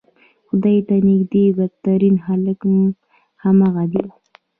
[0.47, 2.59] خدای ته نږدې بدترین خلک
[3.43, 4.03] همغه دي.